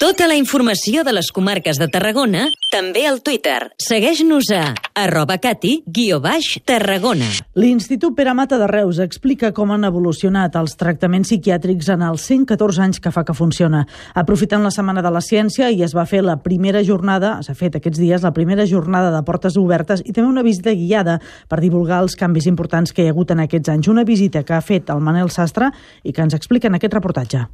Tota 0.00 0.26
la 0.26 0.34
informació 0.34 1.04
de 1.04 1.12
les 1.12 1.28
comarques 1.30 1.78
de 1.78 1.86
Tarragona, 1.92 2.46
també 2.72 3.04
al 3.06 3.20
Twitter. 3.22 3.68
Segueix-nos 3.78 4.48
a 4.56 4.62
arroba 4.98 5.36
cati, 5.38 5.74
guió 5.86 6.18
baix, 6.24 6.56
Tarragona. 6.66 7.28
L'Institut 7.54 8.16
Pere 8.16 8.32
Mata 8.34 8.58
de 8.58 8.66
Reus 8.66 8.98
explica 9.04 9.52
com 9.54 9.70
han 9.70 9.86
evolucionat 9.86 10.56
els 10.58 10.74
tractaments 10.80 11.30
psiquiàtrics 11.30 11.92
en 11.94 12.02
els 12.08 12.24
114 12.26 12.82
anys 12.86 12.98
que 13.04 13.12
fa 13.14 13.22
que 13.28 13.36
funciona. 13.36 13.84
Aprofitant 14.14 14.66
la 14.66 14.72
Setmana 14.74 15.04
de 15.06 15.14
la 15.14 15.22
Ciència 15.22 15.70
i 15.70 15.84
es 15.86 15.94
va 15.94 16.08
fer 16.08 16.24
la 16.26 16.40
primera 16.42 16.82
jornada, 16.82 17.36
s'ha 17.46 17.54
fet 17.54 17.78
aquests 17.78 18.00
dies, 18.02 18.26
la 18.26 18.34
primera 18.34 18.66
jornada 18.66 19.14
de 19.14 19.22
portes 19.22 19.60
obertes 19.60 20.02
i 20.02 20.10
també 20.10 20.32
una 20.32 20.46
visita 20.46 20.74
guiada 20.74 21.20
per 21.46 21.60
divulgar 21.62 22.02
els 22.02 22.16
canvis 22.18 22.50
importants 22.50 22.90
que 22.96 23.04
hi 23.04 23.12
ha 23.12 23.14
hagut 23.14 23.36
en 23.36 23.46
aquests 23.46 23.76
anys. 23.76 23.92
Una 23.92 24.08
visita 24.08 24.42
que 24.42 24.56
ha 24.56 24.64
fet 24.64 24.90
el 24.90 25.04
Manel 25.04 25.30
Sastre 25.30 25.70
i 26.02 26.10
que 26.16 26.26
ens 26.26 26.34
explica 26.34 26.72
en 26.72 26.80
aquest 26.80 26.96
reportatge. 26.96 27.46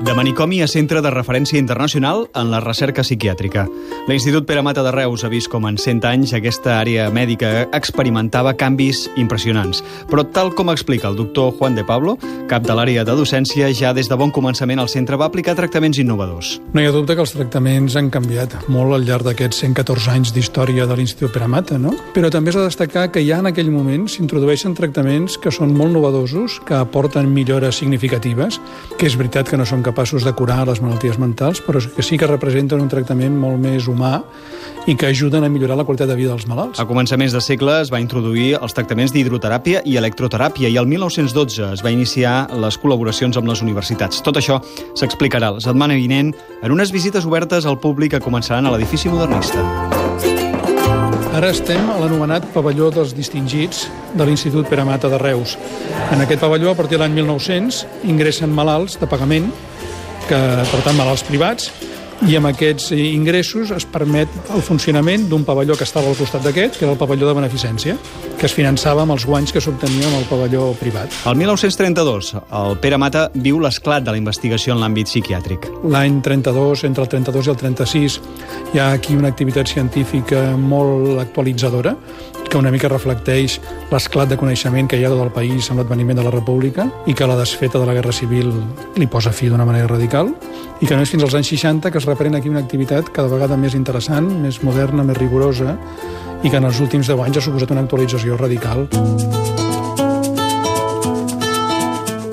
De 0.00 0.14
manicomi 0.14 0.62
a 0.64 0.66
centre 0.66 1.02
de 1.04 1.10
referència 1.12 1.60
internacional 1.60 2.22
en 2.32 2.48
la 2.48 2.62
recerca 2.64 3.02
psiquiàtrica. 3.04 3.66
L'Institut 4.08 4.46
Pere 4.48 4.62
Mata 4.64 4.80
de 4.80 4.94
Reus 4.94 5.26
ha 5.26 5.28
vist 5.28 5.50
com 5.52 5.66
en 5.68 5.76
100 5.76 6.06
anys 6.08 6.30
aquesta 6.32 6.78
àrea 6.78 7.10
mèdica 7.12 7.66
experimentava 7.76 8.54
canvis 8.56 9.02
impressionants. 9.20 9.82
Però 10.08 10.24
tal 10.24 10.54
com 10.56 10.72
explica 10.72 11.10
el 11.10 11.18
doctor 11.18 11.52
Juan 11.58 11.76
de 11.76 11.84
Pablo, 11.84 12.14
cap 12.48 12.64
de 12.64 12.72
l'àrea 12.78 13.04
de 13.04 13.16
docència, 13.18 13.68
ja 13.76 13.90
des 13.92 14.08
de 14.08 14.16
bon 14.16 14.32
començament 14.32 14.80
el 14.80 14.88
centre 14.88 15.18
va 15.20 15.28
aplicar 15.28 15.52
tractaments 15.58 16.00
innovadors. 16.00 16.54
No 16.72 16.80
hi 16.80 16.88
ha 16.88 16.96
dubte 16.96 17.12
que 17.12 17.20
els 17.26 17.36
tractaments 17.36 17.98
han 18.00 18.08
canviat 18.08 18.56
molt 18.72 18.96
al 18.96 19.04
llarg 19.04 19.28
d'aquests 19.28 19.60
114 19.66 20.14
anys 20.16 20.32
d'història 20.32 20.88
de 20.88 20.96
l'Institut 20.96 21.36
Pere 21.36 21.50
Mata, 21.52 21.76
no? 21.76 21.92
Però 22.16 22.32
també 22.32 22.56
s'ha 22.56 22.64
de 22.64 22.72
destacar 22.72 23.10
que 23.12 23.26
ja 23.28 23.42
en 23.44 23.52
aquell 23.52 23.68
moment 23.68 24.08
s'introdueixen 24.08 24.72
tractaments 24.80 25.36
que 25.36 25.52
són 25.52 25.76
molt 25.76 25.92
novedosos, 25.92 26.56
que 26.64 26.80
aporten 26.80 27.28
millores 27.36 27.84
significatives, 27.84 28.62
que 28.96 29.04
és 29.04 29.20
veritat 29.20 29.52
que 29.52 29.60
no 29.60 29.68
són 29.68 29.84
capaços 29.84 29.89
de 29.90 30.32
curar 30.32 30.66
les 30.66 30.80
malalties 30.80 31.18
mentals, 31.18 31.60
però 31.60 31.80
que 31.80 32.02
sí 32.02 32.16
que 32.18 32.26
representen 32.26 32.80
un 32.80 32.88
tractament 32.88 33.34
molt 33.36 33.58
més 33.58 33.88
humà 33.88 34.22
i 34.86 34.94
que 34.96 35.06
ajuden 35.06 35.44
a 35.44 35.48
millorar 35.48 35.76
la 35.76 35.84
qualitat 35.84 36.08
de 36.08 36.16
vida 36.16 36.30
dels 36.30 36.46
malalts. 36.46 36.80
A 36.80 36.86
començaments 36.86 37.32
de 37.32 37.40
segle 37.40 37.80
es 37.82 37.90
va 37.92 38.00
introduir 38.00 38.56
els 38.60 38.74
tractaments 38.74 39.12
d'hidroteràpia 39.12 39.82
i 39.84 39.96
electroteràpia 40.00 40.70
i 40.70 40.76
el 40.80 40.86
1912 40.86 41.72
es 41.74 41.84
va 41.84 41.90
iniciar 41.90 42.48
les 42.54 42.78
col·laboracions 42.80 43.36
amb 43.36 43.50
les 43.50 43.62
universitats. 43.62 44.22
Tot 44.22 44.40
això 44.40 44.60
s'explicarà 44.94 45.52
la 45.56 45.60
setmana 45.60 45.98
vinent 45.98 46.32
en 46.62 46.72
unes 46.72 46.92
visites 46.92 47.26
obertes 47.26 47.66
al 47.66 47.80
públic 47.80 48.16
que 48.16 48.24
començaran 48.24 48.66
a 48.66 48.74
l'edifici 48.74 49.12
modernista. 49.12 49.66
Ara 51.30 51.52
estem 51.54 51.86
a 51.92 51.94
l'anomenat 52.00 52.48
pavelló 52.50 52.88
dels 52.90 53.12
distingits 53.14 53.84
de 54.18 54.24
l'Institut 54.26 54.66
Pere 54.68 54.82
Mata 54.84 55.08
de 55.08 55.18
Reus. 55.20 55.54
En 56.10 56.20
aquest 56.24 56.42
pavelló, 56.42 56.72
a 56.72 56.74
partir 56.74 56.98
de 56.98 57.04
l'any 57.04 57.14
1900, 57.20 57.84
ingressen 58.10 58.50
malalts 58.50 58.98
de 58.98 59.06
pagament, 59.06 59.46
que, 60.30 60.38
per 60.70 60.84
tant, 60.86 60.98
malalts 60.98 61.26
privats, 61.26 61.70
i 62.28 62.34
amb 62.36 62.50
aquests 62.50 62.90
ingressos 62.92 63.70
es 63.72 63.86
permet 63.88 64.28
el 64.52 64.60
funcionament 64.60 65.22
d'un 65.30 65.44
pavelló 65.48 65.72
que 65.78 65.86
estava 65.86 66.10
al 66.10 66.18
costat 66.18 66.44
d'aquest, 66.44 66.76
que 66.76 66.84
era 66.84 66.92
el 66.92 66.98
pavelló 67.00 67.30
de 67.30 67.36
beneficència, 67.38 67.94
que 68.36 68.44
es 68.44 68.52
finançava 68.52 69.06
amb 69.06 69.14
els 69.14 69.24
guanys 69.24 69.54
que 69.56 69.62
s'obtenia 69.64 70.04
amb 70.10 70.18
el 70.18 70.26
pavelló 70.28 70.66
privat. 70.76 71.16
El 71.30 71.38
1932, 71.40 72.34
el 72.60 72.76
Pere 72.82 72.98
Mata 73.00 73.26
viu 73.32 73.60
l'esclat 73.64 74.04
de 74.04 74.12
la 74.12 74.20
investigació 74.20 74.76
en 74.76 74.84
l'àmbit 74.84 75.08
psiquiàtric. 75.08 75.70
L'any 75.88 76.20
32, 76.20 76.84
entre 76.90 77.06
el 77.06 77.12
32 77.16 77.48
i 77.48 77.54
el 77.54 77.60
36, 77.64 78.20
hi 78.74 78.82
ha 78.82 78.90
aquí 78.98 79.16
una 79.16 79.32
activitat 79.32 79.72
científica 79.72 80.50
molt 80.60 81.22
actualitzadora, 81.24 81.96
que 82.50 82.58
una 82.58 82.72
mica 82.74 82.88
reflecteix 82.90 83.60
l'esclat 83.92 84.28
de 84.28 84.36
coneixement 84.36 84.88
que 84.90 84.98
hi 84.98 85.04
ha 85.06 85.12
tot 85.12 85.22
el 85.22 85.30
país 85.30 85.70
amb 85.70 85.80
l'adveniment 85.80 86.18
de 86.18 86.24
la 86.26 86.32
República 86.34 86.88
i 87.06 87.14
que 87.14 87.28
la 87.30 87.38
desfeta 87.38 87.78
de 87.78 87.86
la 87.86 87.94
Guerra 87.94 88.12
Civil 88.12 88.50
li 88.98 89.06
posa 89.06 89.30
fi 89.30 89.48
d'una 89.48 89.68
manera 89.68 89.86
radical 89.86 90.32
i 90.80 90.88
que 90.88 90.96
no 90.96 91.06
és 91.06 91.14
fins 91.14 91.22
als 91.22 91.38
anys 91.38 91.54
60 91.54 91.94
que 91.94 92.02
es 92.02 92.10
reprèn 92.10 92.34
aquí 92.34 92.50
una 92.50 92.64
activitat 92.66 93.14
cada 93.14 93.30
vegada 93.30 93.56
més 93.56 93.78
interessant, 93.78 94.26
més 94.42 94.64
moderna, 94.66 95.06
més 95.06 95.22
rigorosa 95.22 95.78
i 96.42 96.50
que 96.50 96.58
en 96.58 96.66
els 96.66 96.82
últims 96.82 97.06
10 97.06 97.26
anys 97.28 97.38
ha 97.38 97.46
suposat 97.46 97.70
una 97.70 97.86
actualització 97.86 98.36
radical. 98.40 98.88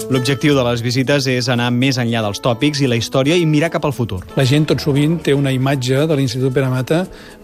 L'objectiu 0.08 0.54
de 0.56 0.64
les 0.64 0.80
visites 0.80 1.26
és 1.28 1.50
anar 1.52 1.68
més 1.76 1.98
enllà 2.00 2.22
dels 2.24 2.40
tòpics 2.40 2.80
i 2.80 2.88
la 2.88 2.96
història 2.96 3.36
i 3.36 3.44
mirar 3.44 3.68
cap 3.74 3.84
al 3.84 3.92
futur. 3.92 4.22
La 4.40 4.46
gent 4.48 4.64
tot 4.70 4.80
sovint 4.80 5.18
té 5.20 5.34
una 5.36 5.52
imatge 5.52 6.06
de 6.08 6.16
l'Institut 6.16 6.56
Pere 6.56 6.70
Mata 6.72 7.02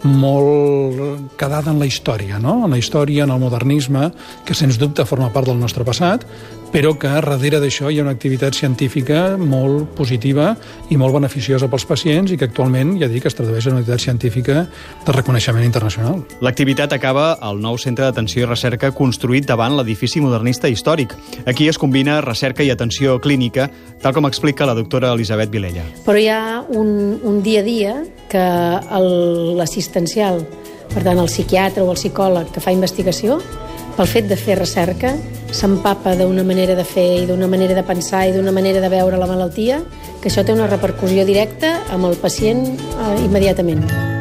molt 0.08 1.36
quedada 1.36 1.74
en 1.74 1.82
la 1.82 1.88
història, 1.90 2.40
no? 2.40 2.62
en 2.64 2.72
la 2.72 2.80
història, 2.80 3.26
en 3.28 3.34
el 3.36 3.42
modernisme, 3.42 4.08
que 4.48 4.56
sens 4.56 4.80
dubte 4.80 5.04
forma 5.04 5.28
part 5.34 5.52
del 5.52 5.60
nostre 5.60 5.84
passat, 5.84 6.24
però 6.74 6.90
que 6.98 7.06
darrere 7.06 7.60
d'això 7.62 7.86
hi 7.86 8.00
ha 8.00 8.02
una 8.02 8.12
activitat 8.16 8.56
científica 8.58 9.36
molt 9.38 9.92
positiva 9.94 10.48
i 10.90 10.96
molt 10.98 11.14
beneficiosa 11.14 11.68
pels 11.70 11.84
pacients 11.86 12.32
i 12.34 12.38
que 12.38 12.48
actualment, 12.48 12.96
ja 12.98 13.06
dic, 13.06 13.28
es 13.28 13.36
tradueix 13.38 13.68
en 13.68 13.76
una 13.76 13.84
activitat 13.84 14.02
científica 14.02 14.64
de 15.06 15.14
reconeixement 15.14 15.62
internacional. 15.62 16.24
L'activitat 16.42 16.96
acaba 16.96 17.28
al 17.38 17.60
nou 17.62 17.78
centre 17.78 18.08
d'atenció 18.08 18.42
i 18.42 18.48
recerca 18.48 18.90
construït 18.90 19.46
davant 19.46 19.76
l'edifici 19.78 20.18
modernista 20.24 20.66
històric. 20.66 21.14
Aquí 21.46 21.68
es 21.70 21.78
combina 21.78 22.18
recerca 22.26 22.66
i 22.66 22.72
atenció 22.74 23.20
clínica, 23.22 23.68
tal 24.02 24.16
com 24.16 24.26
explica 24.26 24.66
la 24.66 24.74
doctora 24.74 25.12
Elisabet 25.14 25.54
Vilella. 25.54 25.86
Però 26.02 26.18
hi 26.18 26.26
ha 26.26 26.64
un, 26.74 27.20
un 27.22 27.38
dia 27.46 27.62
a 27.62 27.68
dia 27.68 27.94
que 28.34 28.44
l'assistencial, 29.62 30.42
per 30.90 31.06
tant 31.06 31.22
el 31.22 31.30
psiquiatre 31.30 31.86
o 31.86 31.94
el 31.94 32.02
psicòleg 32.02 32.50
que 32.50 32.66
fa 32.66 32.74
investigació, 32.74 33.38
pel 33.94 34.10
fet 34.10 34.26
de 34.26 34.34
fer 34.34 34.58
recerca, 34.58 35.14
s'empapa 35.54 36.16
d'una 36.18 36.44
manera 36.46 36.74
de 36.74 36.84
fer 36.84 37.06
i 37.22 37.28
d'una 37.28 37.48
manera 37.50 37.76
de 37.78 37.84
pensar 37.86 38.26
i 38.28 38.34
d'una 38.34 38.52
manera 38.52 38.82
de 38.82 38.90
veure 38.92 39.20
la 39.20 39.30
malaltia, 39.30 39.82
que 40.20 40.32
això 40.32 40.44
té 40.44 40.56
una 40.56 40.66
repercussió 40.70 41.24
directa 41.24 41.78
amb 41.94 42.10
el 42.10 42.18
pacient 42.20 42.66
eh, 42.74 43.14
immediatament. 43.24 44.13